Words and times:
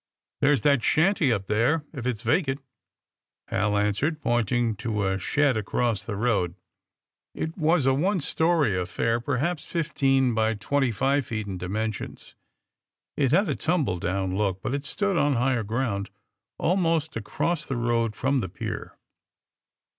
^'There's 0.41 0.61
that 0.63 0.83
shanty 0.83 1.31
up 1.31 1.45
there, 1.45 1.85
if 1.93 2.07
it's 2.07 2.23
vacant," 2.23 2.59
Hal 3.49 3.77
answered, 3.77 4.19
pointing 4.19 4.75
to 4.77 5.05
a 5.07 5.19
shed 5.19 5.55
across 5.55 6.01
the 6.03 6.13
78 6.13 6.15
THE 6.15 6.23
SUBMARINE 6.23 6.47
BOYS 6.47 7.41
road. 7.45 7.45
It 7.45 7.57
was 7.59 7.85
a 7.85 7.93
one 7.93 8.19
story 8.19 8.75
affair, 8.75 9.19
perhaps 9.19 9.67
fifteen 9.67 10.33
by 10.33 10.55
twenty 10.55 10.91
five 10.91 11.27
feet 11.27 11.45
in 11.45 11.59
dimensions. 11.59 12.33
It 13.15 13.31
had 13.31 13.47
a 13.47 13.55
tumble 13.55 13.99
down 13.99 14.35
look, 14.35 14.63
but 14.63 14.73
it 14.73 14.85
stood 14.85 15.17
on 15.17 15.33
higher 15.35 15.63
gronnd 15.63 16.07
almost 16.57 17.15
across 17.15 17.67
the 17.67 17.77
road 17.77 18.15
from 18.15 18.39
the 18.39 18.49
pier. 18.49 18.97